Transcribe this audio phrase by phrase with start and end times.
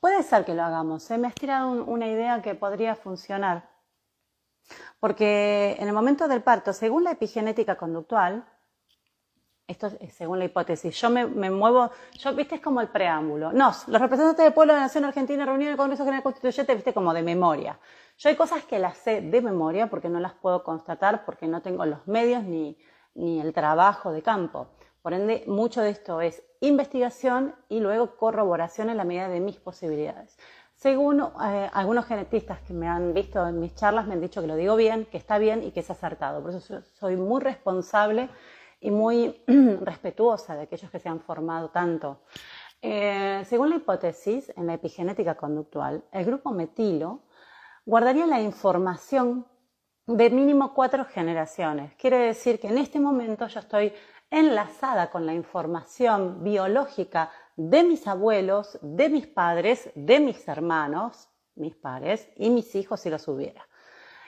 [0.00, 1.02] Puede ser que lo hagamos.
[1.02, 3.68] Se me ha estirado una idea que podría funcionar.
[5.00, 8.44] Porque en el momento del parto, según la epigenética conductual,
[9.66, 13.52] esto es según la hipótesis, yo me, muevo, yo, viste, es como el preámbulo.
[13.52, 16.74] Nos, los representantes del pueblo de la Nación Argentina reunidos en el Congreso General Constituyente,
[16.74, 17.78] viste, como de memoria.
[18.18, 21.62] Yo hay cosas que las sé de memoria porque no las puedo constatar porque no
[21.62, 22.76] tengo los medios ni,
[23.14, 24.68] ni el trabajo de campo.
[25.02, 29.56] Por ende, mucho de esto es investigación y luego corroboración en la medida de mis
[29.56, 30.38] posibilidades.
[30.74, 34.46] Según eh, algunos genetistas que me han visto en mis charlas, me han dicho que
[34.46, 36.42] lo digo bien, que está bien y que es acertado.
[36.42, 38.28] Por eso soy muy responsable
[38.80, 39.42] y muy
[39.80, 42.22] respetuosa de aquellos que se han formado tanto.
[42.82, 47.22] Eh, según la hipótesis en la epigenética conductual, el grupo metilo
[47.86, 49.46] guardaría la información
[50.06, 51.94] de mínimo cuatro generaciones.
[51.94, 53.92] Quiere decir que en este momento yo estoy
[54.34, 61.76] enlazada con la información biológica de mis abuelos, de mis padres, de mis hermanos, mis
[61.76, 63.66] padres y mis hijos si los hubiera.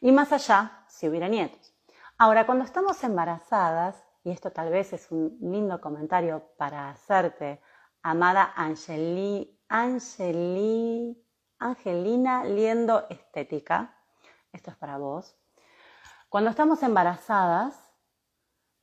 [0.00, 1.74] Y más allá, si hubiera nietos.
[2.16, 7.60] Ahora, cuando estamos embarazadas, y esto tal vez es un lindo comentario para hacerte,
[8.02, 11.22] amada Angeli, Angeli,
[11.58, 13.98] Angelina Liendo Estética,
[14.50, 15.36] esto es para vos.
[16.30, 17.89] Cuando estamos embarazadas,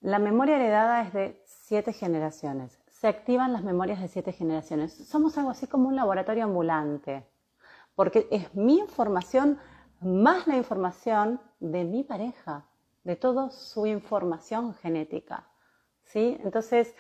[0.02, 2.80] la memoria heredada es de siete generaciones.
[2.90, 4.94] Se activan las memorias de siete generaciones.
[4.94, 7.28] Somos algo así como un laboratorio ambulante,
[7.96, 9.60] porque es mi información
[10.02, 12.66] más la información de mi pareja,
[13.04, 15.48] de toda su información genética.
[16.04, 16.38] ¿sí?
[16.44, 16.96] Entonces,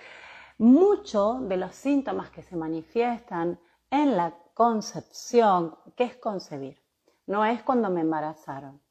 [0.58, 3.60] muchos de los síntomas que se manifiestan
[3.92, 6.82] en la concepción, ¿qué es concebir?
[7.28, 8.82] No es cuando me embarazaron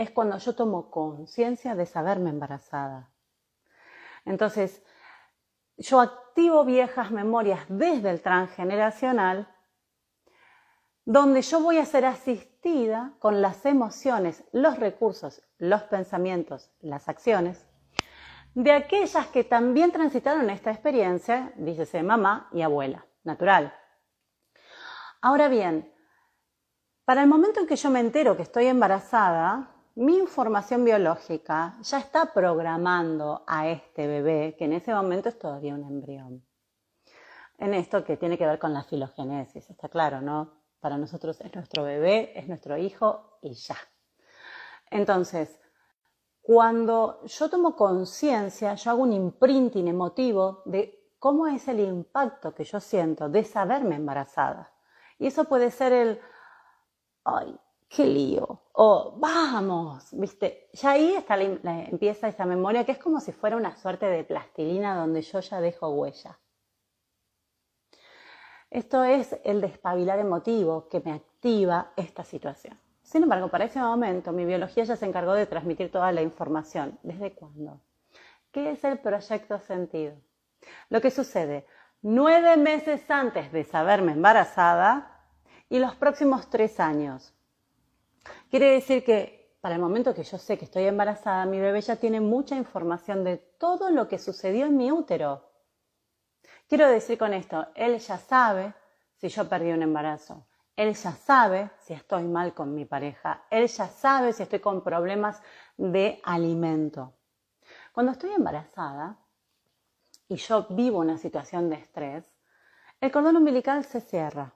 [0.00, 3.10] es cuando yo tomo conciencia de saberme embarazada.
[4.24, 4.82] Entonces,
[5.76, 9.54] yo activo viejas memorias desde el transgeneracional,
[11.04, 17.68] donde yo voy a ser asistida con las emociones, los recursos, los pensamientos, las acciones,
[18.54, 23.74] de aquellas que también transitaron esta experiencia, dícese mamá y abuela, natural.
[25.20, 25.92] Ahora bien,
[27.04, 31.98] para el momento en que yo me entero que estoy embarazada, mi información biológica ya
[31.98, 36.44] está programando a este bebé, que en ese momento es todavía un embrión.
[37.58, 40.62] En esto que tiene que ver con la filogenesis, está claro, ¿no?
[40.80, 43.76] Para nosotros es nuestro bebé, es nuestro hijo y ya.
[44.90, 45.60] Entonces,
[46.40, 52.64] cuando yo tomo conciencia, yo hago un imprinting emotivo de cómo es el impacto que
[52.64, 54.72] yo siento de saberme embarazada.
[55.18, 56.20] Y eso puede ser el,
[57.24, 63.18] ay, qué lío, o vamos, viste, ya ahí está empieza esa memoria que es como
[63.18, 66.38] si fuera una suerte de plastilina donde yo ya dejo huella.
[68.70, 72.78] Esto es el despabilar emotivo que me activa esta situación.
[73.02, 76.96] Sin embargo, para ese momento mi biología ya se encargó de transmitir toda la información.
[77.02, 77.80] ¿Desde cuándo?
[78.52, 80.14] ¿Qué es el proyecto sentido?
[80.90, 81.66] Lo que sucede
[82.02, 85.26] nueve meses antes de saberme embarazada
[85.68, 87.34] y los próximos tres años
[88.50, 91.94] Quiere decir que para el momento que yo sé que estoy embarazada, mi bebé ya
[91.94, 95.52] tiene mucha información de todo lo que sucedió en mi útero.
[96.68, 98.74] Quiero decir con esto, él ya sabe
[99.14, 100.48] si yo perdí un embarazo.
[100.74, 103.44] Él ya sabe si estoy mal con mi pareja.
[103.50, 105.40] Él ya sabe si estoy con problemas
[105.76, 107.14] de alimento.
[107.92, 109.16] Cuando estoy embarazada
[110.26, 112.28] y yo vivo una situación de estrés,
[113.00, 114.52] el cordón umbilical se cierra.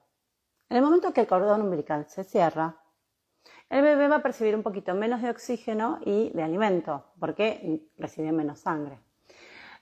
[0.67, 2.81] En el momento que el cordón umbilical se cierra,
[3.69, 8.31] el bebé va a percibir un poquito menos de oxígeno y de alimento, porque recibe
[8.31, 8.99] menos sangre.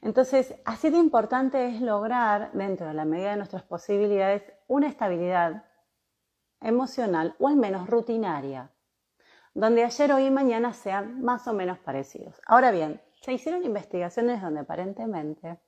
[0.02, 5.64] Entonces, así de importante es lograr, dentro de la medida de nuestras posibilidades, una estabilidad
[6.60, 8.72] emocional o al menos rutinaria,
[9.54, 12.42] donde ayer, hoy y mañana sean más o menos parecidos.
[12.46, 15.60] Ahora bien, se hicieron investigaciones donde aparentemente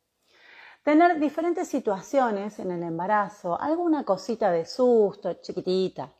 [0.83, 6.11] tener diferentes situaciones en el embarazo, alguna cosita de susto, chiquitita,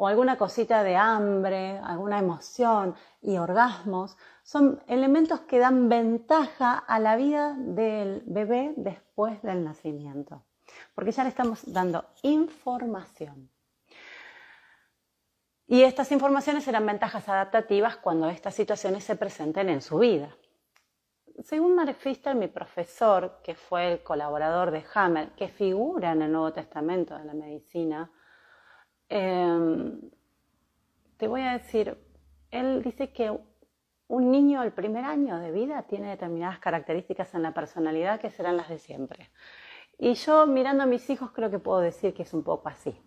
[0.00, 7.00] o alguna cosita de hambre, alguna emoción y orgasmos, son elementos que dan ventaja a
[7.00, 10.44] la vida del bebé después del nacimiento,
[10.94, 13.50] porque ya le estamos dando información.
[15.66, 20.32] Y estas informaciones serán ventajas adaptativas cuando estas situaciones se presenten en su vida.
[21.42, 26.30] Según Mark Pfister, mi profesor, que fue el colaborador de Hammer, que figura en el
[26.30, 28.12] Nuevo Testamento de la medicina,
[29.08, 30.00] Em,
[31.16, 31.96] te voy a decir,
[32.50, 33.36] él dice que
[34.08, 38.56] un niño el primer año de vida tiene determinadas características en la personalidad que serán
[38.56, 39.30] las de siempre.
[39.98, 42.98] Y yo mirando a mis hijos creo que puedo decir que es un poco así.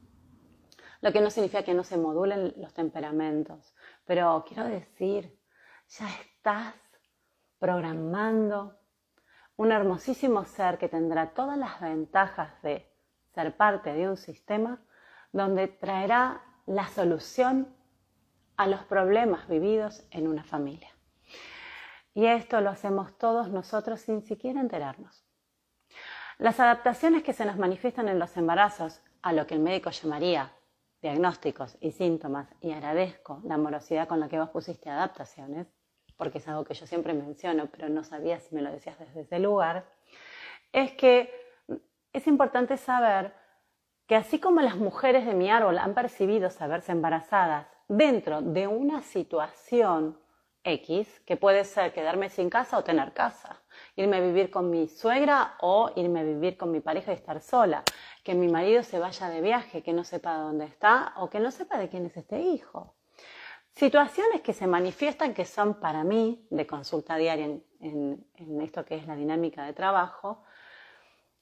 [1.02, 3.74] Lo que no significa que no se modulen los temperamentos,
[4.06, 5.36] pero quiero decir,
[5.88, 6.76] ya estás
[7.58, 8.78] programando
[9.56, 12.92] un hermosísimo ser que tendrá todas las ventajas de
[13.34, 14.80] ser parte de un sistema
[15.32, 17.74] donde traerá la solución
[18.58, 20.90] a los problemas vividos en una familia.
[22.14, 25.26] Y esto lo hacemos todos nosotros sin siquiera enterarnos.
[26.38, 30.52] Las adaptaciones que se nos manifiestan en los embarazos, a lo que el médico llamaría
[31.02, 35.68] diagnósticos y síntomas, y agradezco la amorosidad con la que vos pusiste adaptaciones,
[36.18, 39.22] porque es algo que yo siempre menciono, pero no sabía si me lo decías desde
[39.22, 39.86] ese lugar,
[40.72, 41.34] es que
[42.14, 43.34] es importante saber
[44.12, 49.04] que así como las mujeres de mi árbol han percibido saberse embarazadas dentro de una
[49.04, 50.20] situación
[50.66, 53.62] X, que puede ser quedarme sin casa o tener casa,
[53.96, 57.40] irme a vivir con mi suegra o irme a vivir con mi pareja y estar
[57.40, 57.84] sola,
[58.22, 61.50] que mi marido se vaya de viaje, que no sepa dónde está o que no
[61.50, 62.94] sepa de quién es este hijo.
[63.76, 68.96] Situaciones que se manifiestan que son para mí de consulta diaria en, en esto que
[68.96, 70.44] es la dinámica de trabajo,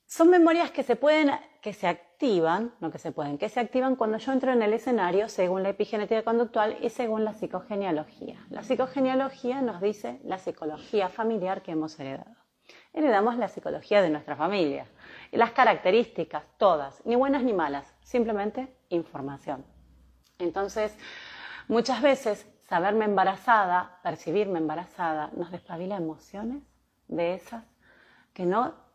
[0.10, 1.30] son memorias que se pueden,
[1.62, 4.74] que se activan, no que se pueden, que se activan cuando yo entro en el
[4.74, 8.44] escenario según la epigenética conductual y según la psicogenealogía.
[8.50, 12.36] La psicogenealogía nos dice la psicología familiar que hemos heredado.
[12.92, 14.88] Heredamos la psicología de nuestra familia
[15.32, 19.64] y las características, todas, ni buenas ni malas, simplemente información.
[20.40, 20.98] Entonces,
[21.68, 26.64] muchas veces saberme embarazada, percibirme embarazada, nos despabila emociones
[27.08, 27.64] de esas
[28.34, 28.89] que no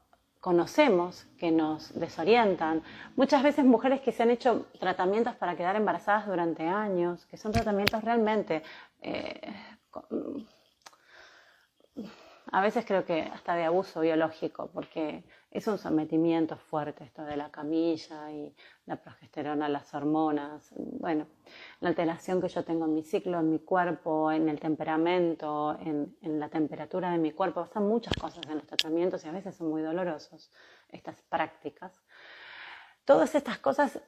[0.45, 2.83] conocemos, que nos desorientan.
[3.17, 7.51] Muchas veces mujeres que se han hecho tratamientos para quedar embarazadas durante años, que son
[7.51, 8.63] tratamientos realmente...
[9.01, 9.41] Eh,
[12.53, 15.25] a veces creo que hasta de abuso biológico, porque
[15.55, 18.53] es un sometimiento fuerte esto de la camilla y
[18.87, 21.29] la progesterona, las hormonas, bueno,
[21.79, 26.17] la alteración que yo tengo en mi ciclo, en mi cuerpo, en el temperamento, en,
[26.23, 29.71] la temperatura de mi cuerpo, pasan muchas cosas en los tratamientos y a veces son
[29.71, 30.51] muy dolorosos
[30.89, 32.03] estas prácticas.
[33.05, 34.01] Todas estas cosas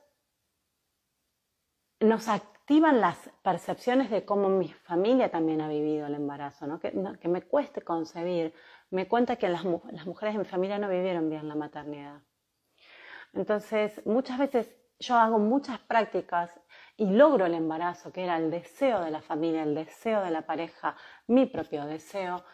[2.00, 6.81] nos activan las percepciones de cómo mi familia también ha vivido el embarazo, ¿no?
[6.81, 6.90] Que,
[7.28, 8.52] me cueste concebir,
[8.90, 12.22] me cuenta que las, mujeres en mi familia no vivieron bien la maternidad.
[13.32, 16.58] Entonces, muchas veces yo hago muchas prácticas
[16.96, 20.46] y logro el embarazo, que era el deseo de la familia, el deseo de la
[20.46, 20.96] pareja,
[21.26, 22.44] mi propio deseo,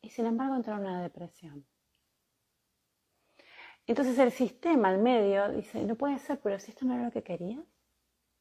[0.00, 1.66] y sin embargo entro en una depresión.
[3.86, 7.12] Entonces el sistema, el medio, dice, no puede ser, pero si esto no era lo
[7.12, 7.64] que querías.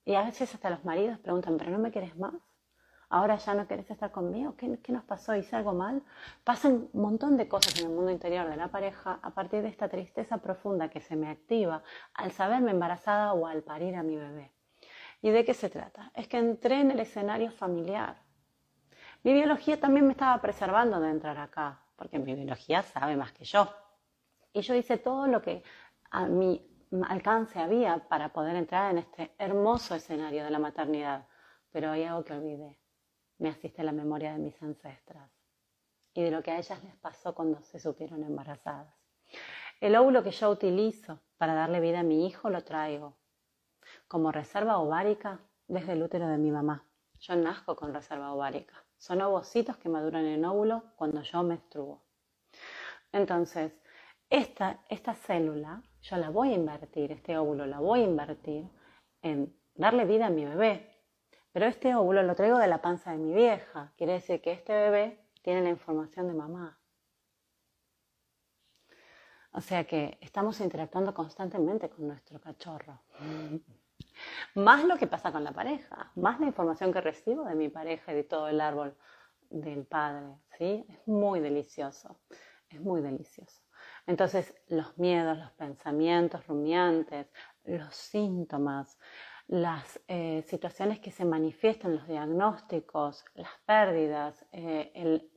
[0.03, 2.33] Y a veces hasta los maridos preguntan, ¿pero no me querés más?
[3.09, 4.55] ¿Ahora ya no querés estar conmigo?
[4.57, 5.35] ¿Qué, nos pasó?
[5.35, 6.01] ¿Hice algo mal?
[6.43, 9.69] Pasan un montón de cosas en el mundo interior de la pareja a partir de
[9.69, 14.15] esta tristeza profunda que se me activa al saberme embarazada o al parir a mi
[14.15, 14.51] bebé.
[15.21, 16.11] ¿Y de qué se trata?
[16.13, 18.21] Es que entré en el escenario familiar.
[19.23, 23.45] Mi biología también me estaba preservando de entrar acá, porque mi biología sabe más que
[23.45, 23.67] yo.
[24.53, 25.63] Y yo hice todo lo que
[26.11, 26.65] a mí
[27.07, 31.27] alcance había para poder entrar en este hermoso escenario de la maternidad.
[31.71, 32.77] Pero hay algo que olvidé.
[33.37, 35.29] Me asiste la memoria de mis ancestras
[36.13, 38.93] y de lo que a ellas les pasó cuando se supieron embarazadas.
[39.81, 43.17] El óvulo que yo utilizo para darle vida a mi hijo lo traigo
[44.07, 46.85] como reserva ovárica desde el útero de mi mamá.
[47.19, 48.83] Yo nazco con reserva ovárica.
[48.97, 52.03] Son ovocitos que maduran en óvulo cuando yo menstruo.
[53.11, 53.73] Entonces,
[54.29, 58.69] esta, esta célula yo la voy a invertir, este óvulo la voy a invertir
[59.21, 60.94] en darle vida a mi bebé.
[61.55, 63.93] Pero este óvulo lo traigo de la panza de mi vieja.
[63.95, 66.77] Quiere decir que este bebé tiene la información de mamá.
[69.51, 72.99] O sea que estamos interactuando constantemente con nuestro cachorro.
[74.55, 78.11] Más lo que pasa con la pareja, más la información que recibo de mi pareja
[78.11, 78.97] y de todo el árbol
[79.49, 80.35] del padre.
[80.57, 80.85] ¿sí?
[80.89, 82.19] Es muy delicioso,
[82.67, 83.61] es muy delicioso.
[84.07, 87.27] Entonces, los miedos, los pensamientos rumiantes,
[87.63, 88.97] los síntomas,
[89.47, 95.31] las eh, situaciones que se manifiestan, los diagnósticos, las pérdidas, eh, el,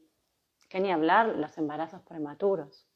[0.68, 2.86] que ni hablar, los embarazos prematuros,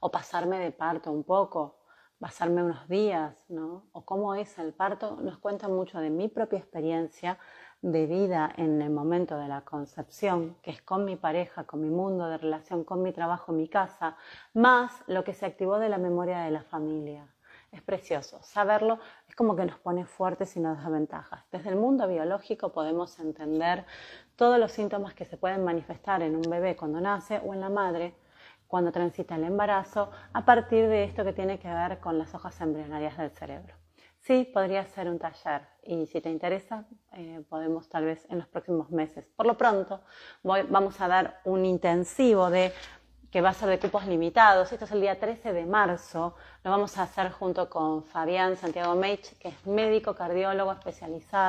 [0.00, 1.80] o pasarme de parto un poco,
[2.18, 3.88] pasarme unos días, ¿no?
[3.92, 7.38] O cómo es el parto, nos cuenta mucho de mi propia experiencia,
[7.82, 11.88] de vida en el momento de la concepción, que es con mi pareja, con mi
[11.88, 14.18] mundo de relación, con mi trabajo, mi casa,
[14.52, 17.34] más lo que se activó de la memoria de la familia.
[17.72, 18.40] Es precioso.
[18.42, 18.98] Saberlo
[19.28, 21.44] es como que nos pone fuertes y nos da ventajas.
[21.52, 23.84] Desde el mundo biológico podemos entender
[24.34, 27.68] todos los síntomas que se pueden manifestar en un bebé cuando nace o en la
[27.68, 28.14] madre
[28.66, 32.60] cuando transita el embarazo a partir de esto que tiene que ver con las hojas
[32.60, 33.74] embrionarias del cerebro.
[34.20, 38.46] Sí, podría ser un taller y si te interesa eh, podemos tal vez en los
[38.46, 39.26] próximos meses.
[39.34, 40.02] Por lo pronto
[40.42, 42.72] vamos a dar un intensivo de
[43.30, 44.72] que va a ser de cupos limitados.
[44.72, 46.34] Esto es el día 13 de marzo.
[46.64, 51.48] Lo vamos a hacer junto con Fabián Santiago Meich, que es médico cardiólogo especializado